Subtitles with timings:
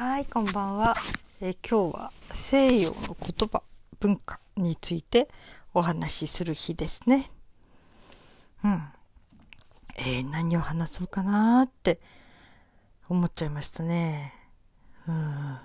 [0.00, 0.96] はい、こんばんは。
[1.42, 3.62] え今日は西洋の言葉、
[3.98, 5.28] 文化について
[5.74, 7.30] お話しする日ですね。
[8.64, 8.82] うん。
[9.96, 12.00] えー何を話そうかなーって
[13.10, 14.32] 思っちゃいましたね。
[15.06, 15.58] うん。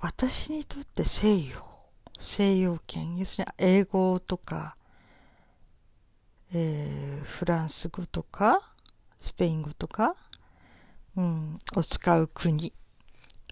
[0.00, 1.62] 私にとって西洋、
[2.18, 4.74] 西洋圏、要するに英語とか、
[6.52, 8.72] えーフランス語とか、
[9.20, 10.16] スペイン語とか、
[11.16, 12.72] うん、を使う国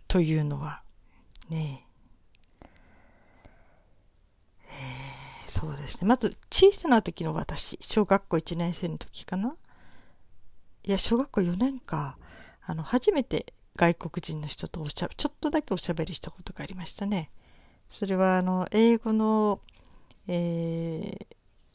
[0.06, 0.82] というのは
[1.48, 1.86] ね。
[4.68, 6.08] えーそうですね。
[6.08, 9.54] まず小さな時の私小学校1年生の時かな。
[10.82, 12.18] いや小学校4年か。
[12.66, 17.30] あの初めて外国人の人とおしゃちょっとだけおしゃべりしたことがありましたね。
[17.88, 19.60] それはあの英語の、
[20.26, 21.26] えー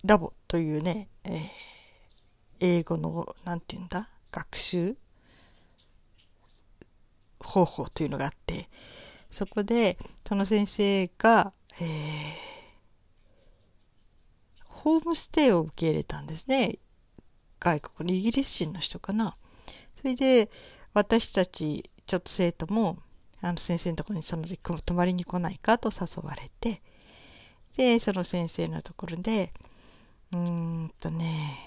[0.06, 1.48] ラボというね、えー
[2.62, 4.10] 英語のなんて言うんだ？
[4.32, 4.98] 学習
[7.40, 8.70] 方法というのがあって
[9.32, 12.50] そこでその先生が、えー
[14.64, 16.80] ホームステイを受け入れたんですね。
[17.60, 19.36] 外国のイギリス人の人かな。
[20.00, 20.50] それで
[20.94, 22.98] 私たちちょっと生徒も
[23.42, 26.82] あの先生のところにその時泊まりに来ないかと誘われて
[27.78, 29.54] でその先生のところで
[30.32, 31.60] うーんとね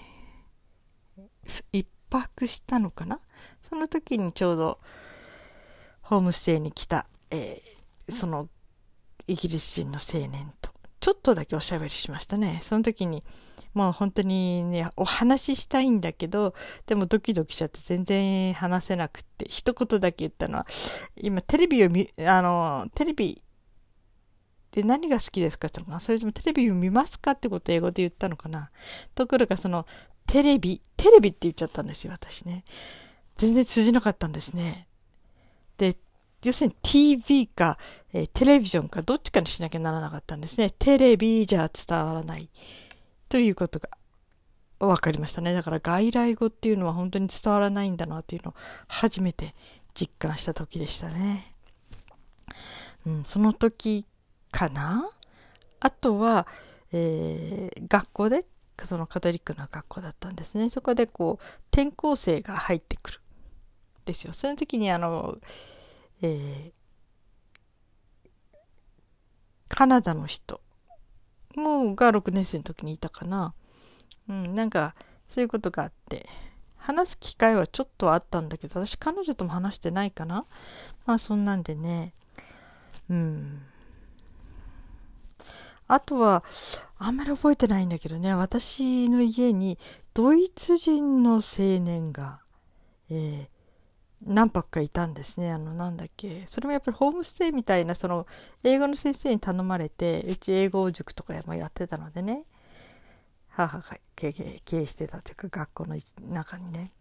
[1.71, 3.19] 一泊したのかな。
[3.61, 4.79] その時にちょうど
[6.13, 7.73] ホームステイに来た、えー
[8.09, 8.49] その
[9.27, 10.69] イギリス人の青年と。
[10.99, 12.59] ちょっとだけおしゃべりしましたね。
[12.61, 13.23] その時に
[13.73, 16.53] もう本当にねお話ししたいんだけど
[16.85, 20.67] でもドキドキしちゃって全然話せなくって一言だけ言ったのは
[21.15, 23.41] 今テレビを見あのテレビ
[24.71, 28.69] で何が好きですかってそれともテレビを見ますかってことを英語で言ったのかな。
[29.15, 29.87] ところがその
[30.27, 32.65] テレビテレビって言っちゃったんですよ私ね。
[33.37, 34.87] 全然通じなかったんですね。
[34.91, 34.92] で
[36.43, 37.77] 要するに TV か、
[38.13, 40.73] えーテレビジョンかどっちかにしなきゃならなかったんですね。
[40.77, 42.49] テレビじゃ伝わらない。
[43.29, 43.89] ということが
[44.79, 45.53] 分かりましたね。
[45.53, 48.53] だから外来語っていうのは本当に伝わらないんだなっていうのを
[48.87, 49.55] 初めて
[49.93, 51.53] 実感した時でしたね。
[53.05, 54.05] うん、その時
[54.51, 55.09] かな？
[55.79, 56.47] あとは、
[56.91, 58.45] えー学校で
[58.85, 60.69] そのカトリックな学校だったんですね。
[60.69, 63.19] そこでこう転校生が入ってくる。
[64.05, 64.33] ですよ。
[64.33, 65.37] その時にあの、
[66.23, 66.83] えー
[69.69, 70.61] カナダの人。
[71.55, 73.55] もが6年生の時にいたかな。
[74.29, 74.93] うんなんか
[75.27, 76.29] そういうことがあって。
[76.77, 80.45] 話す機会はちょっとあったんだけど私彼女とも話してないかな。
[81.05, 82.13] まあそんなんでね。
[83.09, 83.61] うん。
[85.87, 86.43] あとは
[86.97, 88.35] あんまり覚えてないんだけどね。
[88.35, 89.79] 私の家に
[90.13, 92.41] ドイツ人の青年が、
[93.09, 93.52] えー
[94.25, 95.51] 何泊かいたんですね。
[95.51, 96.45] あのなんだっけ。
[96.47, 98.25] それもやっぱりホームステイみたいなその
[98.63, 102.43] 英語の先生に頼まれてうち英語塾とかもやってたのでね。
[103.49, 105.97] 母が経営してたというか学校の
[106.31, 106.91] 中にね。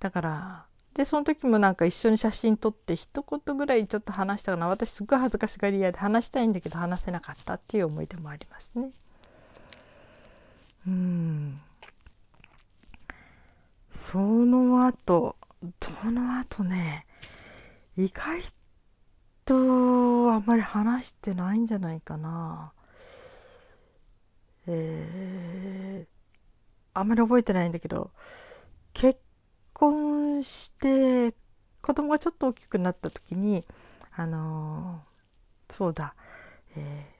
[0.00, 4.68] だからでその時もなんか一緒に写真撮って一言ぐらいちょっと話したかな。
[4.68, 8.90] 私すごい恥ずかしがり屋で話したいんだけど話せなかったっていう思い出もありますね。
[10.86, 11.60] うん。
[13.92, 15.36] その後
[15.80, 17.06] その後ね
[17.96, 18.40] 意外
[19.44, 22.72] とあんまり話してないんじゃないかな。
[24.66, 26.08] えー、
[26.94, 28.10] あんまり覚えてないんだけど
[28.94, 29.20] 結
[29.74, 31.34] 婚して
[31.82, 33.64] 子供がちょっと大きくなった時に
[34.12, 36.14] あのーそうだ、
[36.76, 37.14] えー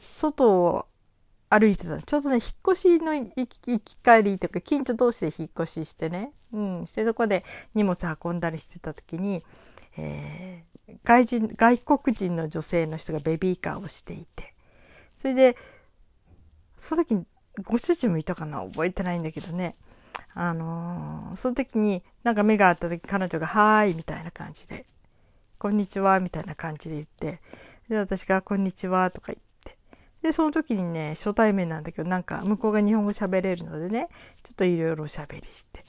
[0.00, 0.86] 外を
[1.48, 7.44] 歩いてたちょうどね引っ越しの行き行き帰りとか近所同士で引っ越ししてね、うん、してそこで
[7.74, 9.42] 荷物運んだりしてた時に、
[9.96, 10.70] えー
[11.04, 14.54] 外人外国人の女性の人がベビーカーをしていて
[15.16, 15.56] それで
[16.76, 17.24] その時に
[17.62, 18.60] ご主人もいたかな？
[18.64, 19.76] 覚えてないんだけどね。
[20.34, 24.84] あのーその時になんか目が合った時彼女が「はーい」みたいな感じで
[25.60, 27.40] 「こんにちは」みたいな感じで言って
[27.88, 29.78] で私が「こんにちは」とか言って。
[30.22, 34.08] でその時にね初対面なんだけどなんか向こうが日本語喋れるのでね
[34.42, 35.84] ちょっといろいろおしゃべりして。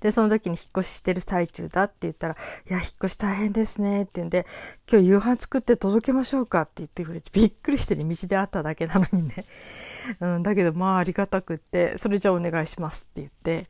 [0.00, 2.36] でその時に引っ越ししてる最中だって言ったら
[2.68, 4.46] 「いや引っ越し大変ですね」って言うんで
[4.90, 9.44] 「今日夕飯作って届けましょうか」って言ってくれてびっくりしてね道で会っただけなのにね、
[10.20, 13.68] うん、だけどまあありがたくって「それじゃあお願いします」って言って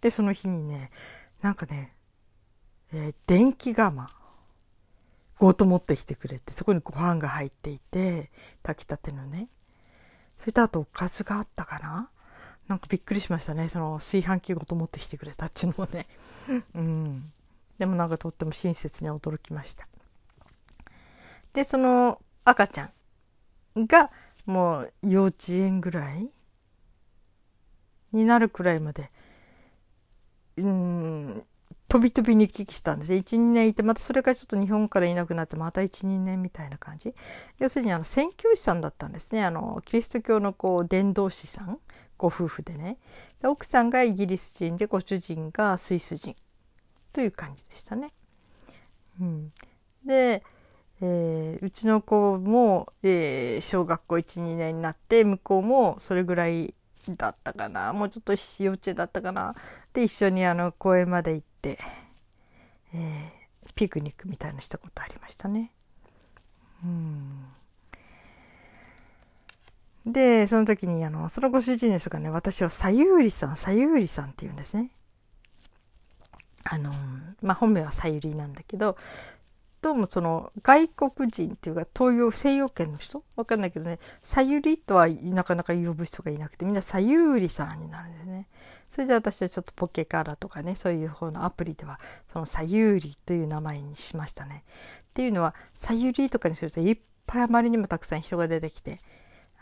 [0.00, 0.90] でその日にね
[1.42, 1.94] なんかね、
[2.92, 4.10] えー電気釜
[5.38, 8.30] ごと持ってきてくれてそこにご飯が入っていて
[8.62, 9.48] 炊きたてのね。
[10.38, 12.10] それとあとおかずがあったかな。
[12.68, 13.68] なんかびっくりしましたね。
[13.68, 16.06] その炊飯器ごと持ってきてくれたっていうのもね。
[16.74, 17.32] うん。
[17.78, 19.86] ででもなんかとっても親切に驚きました。
[21.52, 22.90] でその赤ちゃ
[23.76, 24.10] んが
[24.46, 26.30] もう幼稚園ぐらい
[28.12, 29.10] になるくらいまで
[30.56, 31.44] うん
[31.88, 37.14] 飛び飛びに行き来したんです12年いてまたそれからちょっと日本からいなくなってまた12年みたいな感じ。
[37.58, 39.44] 要するにあの宣教師さんだったんですね。
[39.44, 41.78] あのキリスト教のこう伝道師さん
[42.16, 42.98] ご夫婦でね。
[43.40, 46.36] で奥さんがイギリス人でご主人がスイス人
[47.12, 48.12] という感じでしたね。
[49.20, 49.52] うん、
[50.04, 50.42] で、
[51.00, 56.74] えー、うちの子も、えー、小学校12年になって向こうもそれぐらい
[57.08, 57.92] だったかな。
[57.92, 58.32] もうちょっと
[58.62, 59.54] 幼稚園だったかな。
[59.92, 61.78] で一緒にあの公園まで行って、
[62.92, 65.72] えー、ピクニックみたいなしたことありましたね。
[66.82, 67.53] うん。
[70.14, 74.90] でその時にあのそのご主人の人がね私をさゆうりさんさゆうりさんって言うんですね。
[76.62, 76.94] あの
[77.42, 78.96] まあ本名はさゆりなんだけど
[79.82, 83.22] どうもその外国人っていうか東洋西洋圏の人？
[83.36, 88.46] わかんないけどねさゆりとはなかなか呼ぶ人がいなくてみんなさゆりさんになるんですね。
[88.88, 91.98] それで私はちょっとポケカラとかねそういう方のアプリでは
[92.32, 94.64] そのさゆりという名前にしましたね。
[95.10, 99.00] っていうのはさゆりとかにするといっぱいあまりにもたくさん人が出てきて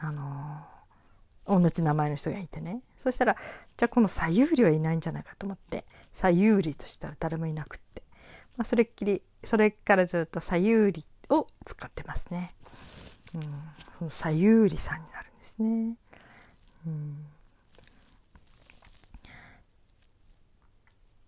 [0.03, 3.37] あの同じ名前の人がいてねそしたら
[3.77, 8.03] じゃあこのさゆりはいないんじゃないかと思ってさゆりとしたら誰もいなくって、
[8.57, 12.55] まあ、それっきりそれからずっとさゆりを使ってますね。
[13.35, 13.43] うん、
[13.99, 15.97] そのさゆりさんになるんですね。
[16.87, 17.27] うん、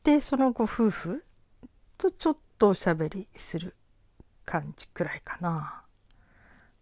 [0.02, 1.24] でそのご夫婦
[1.96, 3.74] とちょっとおしゃべりする
[4.44, 5.83] 感じくらいかな。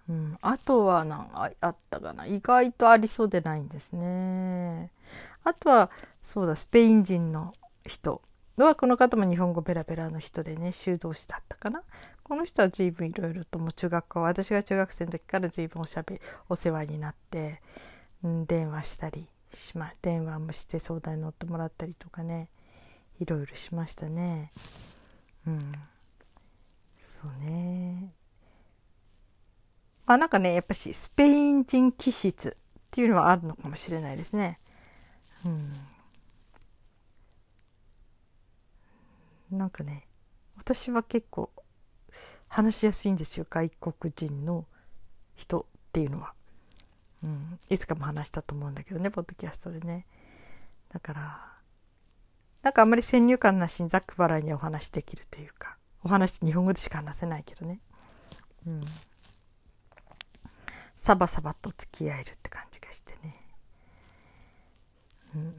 [0.08, 2.26] うん、あとは何ああったかな。
[2.26, 4.90] 意外とありそうでないんですね。
[5.44, 5.90] あとは
[6.22, 7.54] そうだスペイン人の
[7.87, 8.22] 人。
[8.56, 11.82] はこの方も日本語ペラペラの人でね修道士だったかな。
[12.22, 17.60] この人は随分いろいろともう中学校私が中学生の時から随分おしゃべお世話になって、
[18.22, 22.49] うん、電話したりしま電話もして相談に乗ってもらったりとかね
[23.20, 24.52] いろいろしましたね。
[25.46, 25.72] うん。
[26.99, 28.12] そうね。
[30.06, 32.52] まあなんかねやっぱしスペイン人気質っ
[32.90, 34.58] ていうのはあるのかもしれないですね。
[35.44, 35.72] うん。
[39.58, 40.06] なんかね
[40.56, 41.50] 私は結構
[42.49, 43.46] 話しやすいんですよ。
[43.49, 44.66] 外国人の
[45.37, 46.34] 人っていうのは、
[47.22, 50.06] うん、いつかも話したと思うんだけどねポッドキャストでね。
[50.93, 51.52] だから
[52.62, 57.81] なんかあんまり先入観なしにざっくばらいにお話できるというかお話日本語でしか話せないけどね、
[58.66, 58.84] うん、
[61.02, 63.34] サバサバと付き合えるって感じがしてね、
[65.34, 65.52] うん、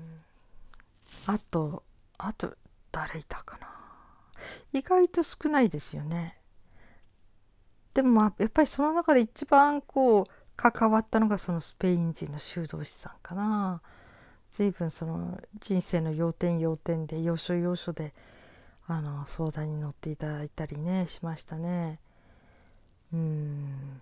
[1.25, 1.83] あと
[2.17, 2.53] あと
[2.93, 3.67] 誰いたかな
[4.71, 6.37] 意外と少ないですよね。
[7.93, 13.81] でもまあやっぱりその中で一番こう関わったのがそのスペイン人の修道士さんかな。
[14.53, 18.13] 随分その人生の要点要点で要所要所で
[18.87, 21.99] あの相談に乗っていただいたりねしましたね。
[23.11, 24.01] うん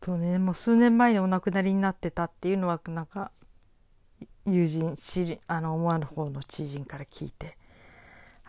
[0.00, 3.32] とねもう数年前にお亡くなりになってたっていうのはなんか
[4.46, 7.56] 友人知りあの思わぬ方の知人から聞いて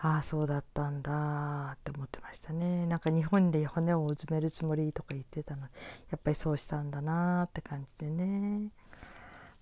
[0.04, 2.86] ああそうだったんだって思ってましたね。
[2.86, 5.68] なんか日本で骨をうずめるつもりとか言ってたのや
[6.16, 8.72] っぱりそうしたんだなって感じでね、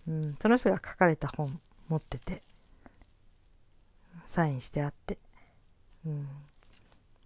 [0.08, 2.42] うん、その人が書かれた本持ってて
[4.24, 5.18] サインしてあって、
[6.06, 6.26] うん、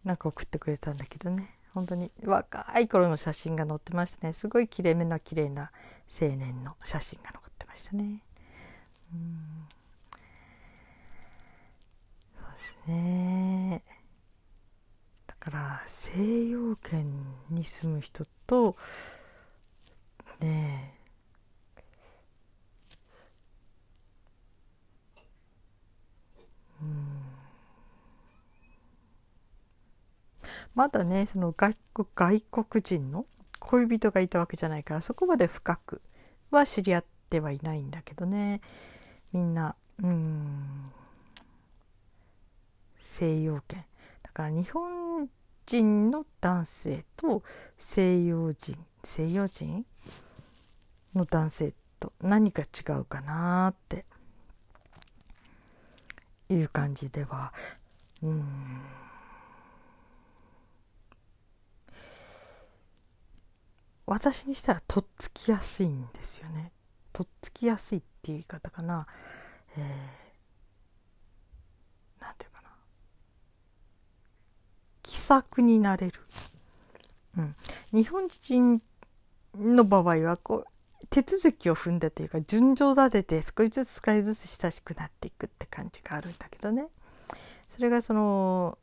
[0.04, 1.53] なんか送ってくれたんだけどね。
[1.74, 4.32] 本当に若い頃の写真が載ってましたね。
[4.32, 5.72] すごいきれいめの綺麗な
[6.20, 8.22] 青年の写真が残ってましたね。
[12.36, 13.82] そうですね。
[15.26, 17.06] だから西洋圏
[17.50, 18.76] に住む人と
[20.40, 21.04] ねえ。
[26.82, 27.13] うん。
[30.74, 33.26] まだねその外国外国人の
[33.60, 36.02] 恋人がいたわけじゃないからそこまで深く
[36.50, 38.60] は知り合ってはいないんだけどね。
[39.32, 40.92] みんなうん。
[42.98, 43.84] 西洋圏。
[44.22, 45.28] だから日本
[45.66, 47.42] 人の男性と
[47.78, 49.86] 西洋人西洋人
[51.14, 54.04] の男性と何か違うかなって
[56.48, 57.52] いう感じでは
[58.22, 58.44] うん。
[64.06, 66.72] 私にしたらとっつきやすいんですよね。
[67.12, 69.06] とっつきやすいっていう言い方かな。
[69.76, 72.68] えー、なんていうかな。
[75.02, 76.20] 気さくになれる。
[77.38, 77.56] うん。
[77.92, 78.82] 日本人
[79.56, 86.88] の場合はこう手続きを踏んだというか順序立てて少しずつ少しずつ親しくなっていくって感じがあるんだけどね
[87.70, 88.78] それがその、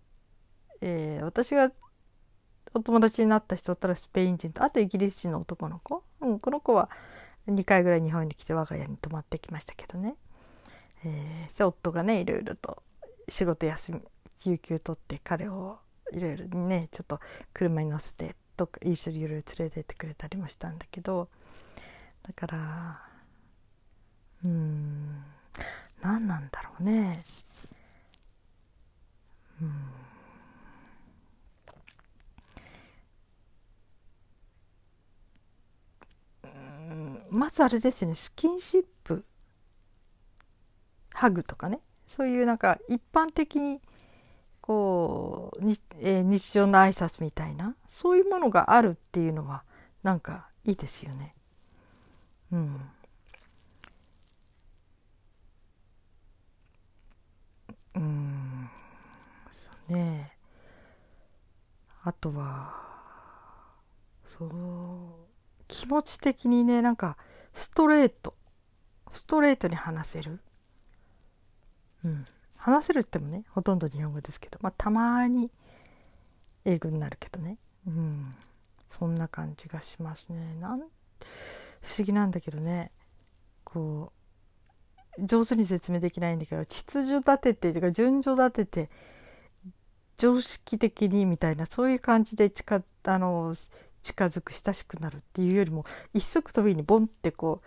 [0.82, 1.72] えー、私が
[2.74, 6.90] お友達になった人ったらスペイン人とあとイギリス人の男の子、うん、この子は
[7.48, 10.16] 2回ぐらい日本に来て我が家に泊まってきましたけどね、
[11.06, 12.82] えー、夫がねいろいろと
[13.28, 14.02] 仕事休み
[14.46, 15.80] 有給取って彼を
[16.14, 17.20] いろいろねちょっと
[17.54, 21.30] 車に乗せてとか一緒にいろいろ連れてってくれたりもしたんだけど。
[22.24, 23.02] だから
[24.44, 25.24] うん
[26.02, 27.26] 何なんだろうね。
[29.62, 29.72] うん。
[37.32, 39.24] まずあれですよねスキンシップ
[41.14, 43.80] ハグとかねそういうなんか一般的に
[44.60, 49.64] こうに、えー、日常の挨拶みたいなそういうものがあるっていうのは
[50.04, 51.34] なんかいいですよね。
[52.52, 52.82] うん。
[57.96, 58.70] うん。
[59.54, 60.36] そうね。
[62.04, 62.74] あとは
[64.26, 65.31] そう
[65.72, 67.18] 気持ち的にねなんか
[67.54, 68.36] ストレート。
[69.14, 70.40] ストレートに話せる。
[72.04, 72.26] うん。
[72.58, 74.60] 話せるってもねほとんど日本語ですけど。
[74.62, 75.50] まあたまに
[76.66, 77.58] 英語になるけどね。
[77.88, 78.36] うん。
[79.00, 80.56] そんな感じがしますね。
[80.60, 80.84] なん不
[81.98, 82.92] 思議なんだけどね。
[83.64, 84.12] こ
[85.18, 88.90] う上手に説明できないんだけど秩序立ててとか順序立てて
[90.18, 93.54] 常識的にみたいなそういう感じで近あの
[94.04, 97.62] 近づく親しくなるっていうよりも一足飛びにボンってこ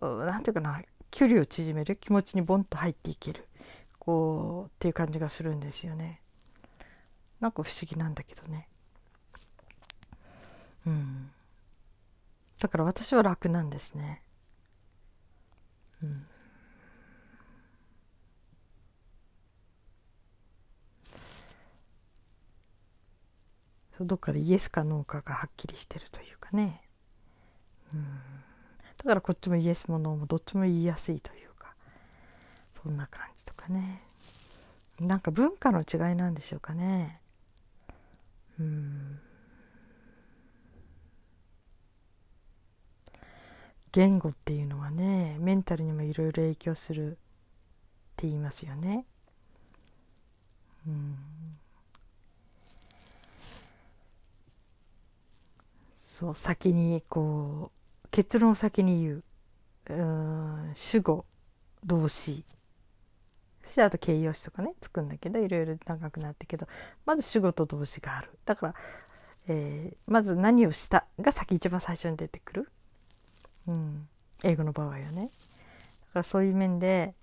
[0.00, 3.48] う何て言うかな距離を縮める気持ちにボンと入っていける
[3.98, 6.22] こうっていう感じがするんですよね。
[7.40, 8.68] なんか不思議なんだけどね。
[10.86, 11.30] うん。
[12.60, 14.22] だから私は楽なんですね。
[16.02, 16.26] うん。
[24.04, 26.82] どっかでイエスかノーかがはっきりしてるというかね、
[27.92, 28.04] うん、
[28.98, 31.50] だからこっちもイエスもノーもどっちも言いやすいというか。
[32.82, 34.02] そんな感じとかね。
[34.98, 37.20] なんか文化の違いなんでしょうかね。
[38.58, 39.20] うん。
[43.92, 47.14] 言語っていうのはねメンタルにもいろいろ影響するっ
[48.16, 49.06] て言いますよね。
[50.86, 51.16] うん。
[56.20, 57.72] そう先にこ
[58.04, 59.24] う結論を先に言う
[59.88, 61.24] うん主語
[61.82, 62.44] 動詞。
[63.64, 66.68] そしてあと形容詞とかねつくんだけどいろいろ長くなってけど
[67.06, 68.38] まず主語と動詞がある。
[68.44, 68.74] だから、
[69.48, 72.68] えー、まず何をしたが先一番最初に出てくる、
[73.66, 74.06] うん、
[74.44, 75.06] 英語の場合はね。
[75.06, 75.30] だか
[76.16, 77.14] らそういう面で、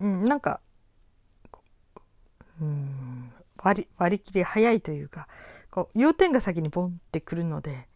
[0.00, 0.60] うん、なんか
[2.58, 3.15] うん。
[3.66, 5.26] 割り割り切り早いというか
[5.72, 7.88] こう要点が先にボンってくるので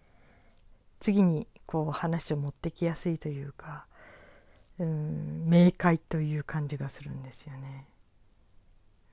[0.99, 3.87] 次にこう話を持ってきやすいというか
[4.81, 7.87] うん明快という感じがするんですよね。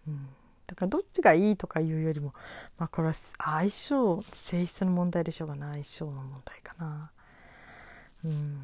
[0.08, 0.30] うん、
[0.66, 2.34] だからどっちがいいとかいうよりも、
[2.78, 7.12] まあ、これは相性性質の問題でしょうがな相性の問題かな。
[8.26, 8.62] うん、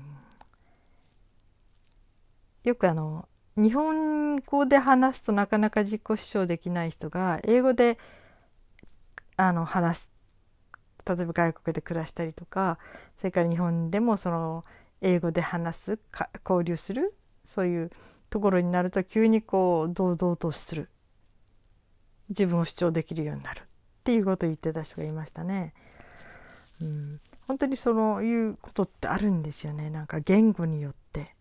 [2.63, 7.99] よくあの日本語で話すとなかなか自己主張できない人が英語で
[9.37, 10.09] あの話す
[11.05, 12.79] 例えば外国で暮らしたりとか
[13.17, 14.63] それから日本でもその
[15.01, 15.99] 英語で話す
[16.47, 17.91] 交流するそういう
[18.29, 20.89] ところになると急にこう堂々とする
[22.29, 23.63] 自分を主張できるようになるっ
[24.03, 25.73] ていうことを言ってた人がいましたね。
[26.81, 31.35] うん、本当にそのいうことってあるんですよねなんか言語によって。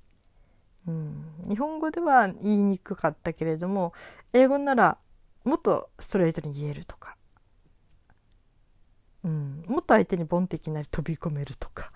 [0.86, 3.92] うん、日本語では言いにくかったけれども
[4.32, 4.98] 英語なら
[5.44, 7.16] もっとストレートに言えるとか、
[9.24, 11.92] うん、もっと相手にボンっていきなり飛び込めるとか。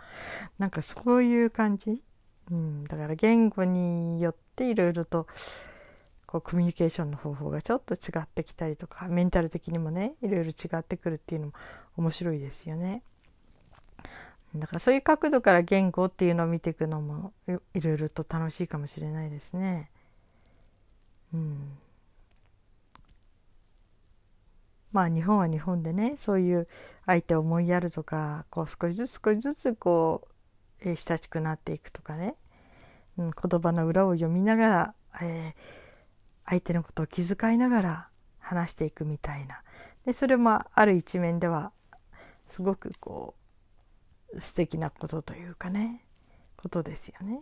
[0.59, 2.03] なんかそういう感じ、
[2.51, 5.27] うん、だから言語によっていろいろと
[6.27, 11.53] こうコミュニケーションの方法がちょっと違ってきたりとかメンタル的にもねいろいろ違ってくるっていうのも
[11.97, 13.03] 面白いですよね。
[14.61, 17.33] だからそういう角度から言語っていうのを見ていくのも
[17.75, 19.91] いろいろと楽しいかもしれないですね。
[21.33, 21.79] うん。
[24.93, 26.69] まあ日本は日本でねそういう
[27.05, 30.29] 相手を思いやるとかこう少しずつ少しずつこ
[30.81, 32.35] う、えー、親しくなっていくとかね、
[33.19, 35.61] うん、言葉の裏を読みながら、えー、
[36.47, 38.09] 相手のことを気遣いながら
[38.39, 39.61] 話していくみたいな
[40.07, 41.73] でそれもある一面では
[42.49, 43.46] すごくこう
[44.39, 46.05] 素敵なことというかね
[46.57, 47.41] ことですよね。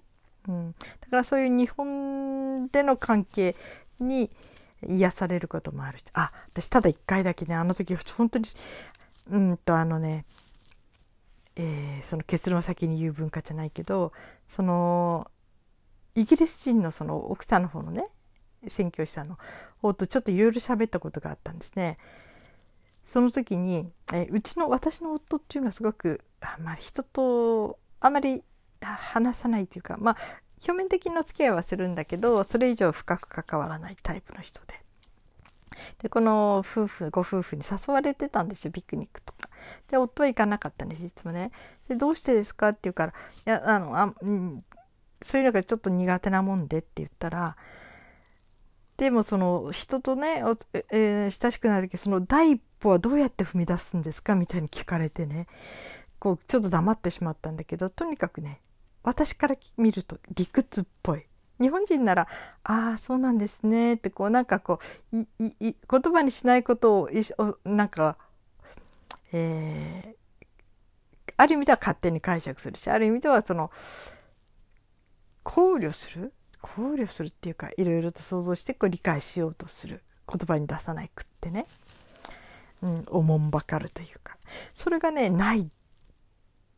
[0.49, 3.57] うん、だからそういう日本での関係
[3.99, 4.31] に
[4.87, 8.45] 癒されることもあるしあ私ただ一回だけねあの時本当に
[9.31, 10.26] うんとあのね
[11.57, 14.12] えー、その結論先に言う文化じゃないけど
[14.49, 15.31] その
[16.14, 18.09] イギリス人のその奥さんの方のね
[18.67, 19.38] 宣教師さんの
[19.81, 21.99] 方とちょっといろいろ喋ったことがあったんですね。
[23.06, 28.42] その時に、え、うちの私の夫っていうのはすごくあんまり人とあまり
[28.80, 30.16] 話さないというかまあ
[30.58, 34.84] 表面的な付き合いはするんだけどそれ以上深く関わらないタイプの人で。
[35.99, 39.49] でこの夫婦ご夫婦に誘われてたんですよピクニックとか。
[39.90, 41.50] で夫は行かなかったんですいつもね。
[41.88, 44.64] でどうしてですかって言うから「いやあのあ、うん、
[45.20, 47.56] そういうのがちょっと苦手なもんで」って言ったら
[48.97, 50.43] でもその人とね、
[50.91, 55.47] えー、親しくなる時その第一歩はどうやって踏み出すんですかみたいに聞かれてね。
[56.25, 58.63] こうちょっと黙ってしまったんだけどとにかくね
[59.03, 61.27] 私から見ると理屈っぽい。
[61.61, 62.27] 日本人なら
[62.65, 64.81] 「ああそうなんですね」ってこうなんかこ
[65.13, 67.11] ういい言葉にしないことを
[67.65, 68.17] なんか、
[69.33, 73.71] えー、ある意味では勝手に解釈するしある意味ではその
[75.45, 76.33] 考慮する
[76.64, 81.66] 考慮するっていうかいろいろと想像してこう理解しようとする言葉に出さないくってね、
[82.80, 84.38] うん、おもんばかるというか。
[84.75, 85.68] それがねない。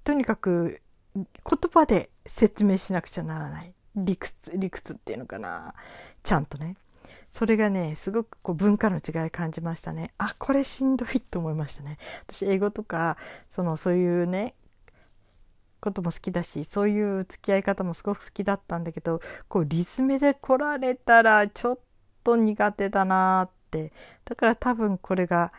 [0.02, 0.81] とにかく
[1.14, 1.25] 言
[1.73, 3.73] 葉で説明しなくちゃならない。
[3.95, 5.75] 理屈理屈っていうのかな。
[6.25, 6.76] ちゃんとね。
[7.31, 10.12] それがねすごくこう文化の違い感じましたね。
[10.19, 11.99] あこれしんどいと思いましたね。
[12.26, 13.16] 私英語とか
[13.49, 14.57] そのそういうね
[15.80, 21.78] ことも好きだしそういう付き合い方もすごく好きだったんだけどこうリズムで来られたらちょっ
[22.25, 23.93] と苦手だなって。
[24.25, 25.52] だから多分これが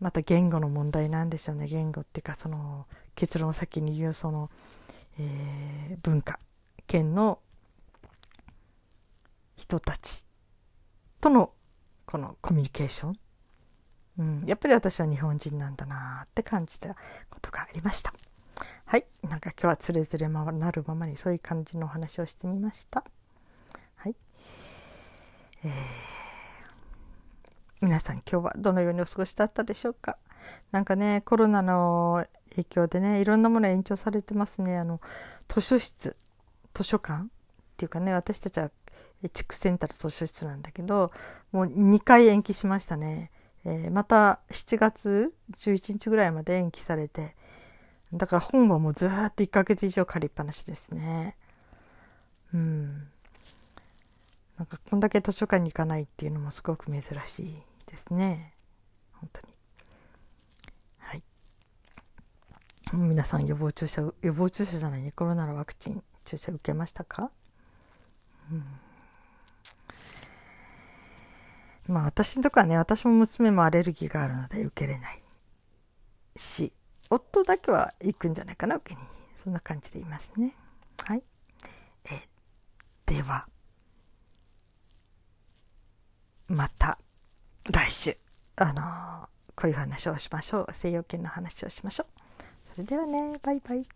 [0.00, 1.66] また言語の問題なんでしょうね。
[1.66, 4.50] 言語っていうかその結論を先に言うその、
[5.18, 6.38] えー、文化
[6.86, 7.38] 圏の
[9.56, 10.24] 人たち
[11.20, 11.52] との
[12.06, 13.18] このコミュニケーション、
[14.18, 16.88] うん、やっぱり私は日本人なんだなって感じた
[17.30, 18.12] ことがありました。
[18.84, 19.06] はい。
[19.22, 23.04] なんか今日はつれづれなるままにそういう感じのお話をしてみました。
[23.96, 24.16] はい。
[25.64, 25.70] えー、
[27.80, 30.18] 皆さん今日はどのようにお過ごしだったでしょうか？
[30.70, 34.76] なんかね、コロナの影響でね、いろんなもの延長されてますね。
[34.76, 35.00] あの、
[35.48, 36.16] 図書室、
[36.74, 37.26] 図書館っ
[37.76, 38.70] ていうかね、私たちは
[39.32, 41.12] 地区センターと図書室なんだけど、
[41.52, 43.30] もう2回延期しましたね。
[43.64, 47.36] えー、また7月11日ぐらいまで延期されて、
[48.12, 51.36] だから本はもうずっと1ヶ月以上借りっぱなしですね。
[52.52, 53.08] うん。
[54.58, 58.54] なんかこんだけ図書館に行かないっていうのもすごく珍しいですね。
[59.14, 59.54] 本当に。
[60.98, 61.22] はい。
[62.92, 67.30] 皆さん予防注射、予防注射じゃないね、コロナのワクチン注射受けましたか？
[68.50, 68.64] うん。
[71.94, 75.22] まあ私とかね、私も娘もアレルギーがあるので受けれない
[76.36, 76.74] し、
[77.14, 79.06] 夫だけは行くんじゃないかな受けに。
[79.36, 80.54] そんな感じでいますね。
[81.04, 81.22] はい。
[82.10, 82.28] え
[83.06, 83.46] では
[86.48, 86.98] また
[87.70, 88.16] 来週。
[88.56, 90.66] あのこういう話をしましょう。
[90.72, 92.06] 西洋圏の話をしましょう。
[92.74, 93.38] それではね。
[93.42, 93.86] バイバイ。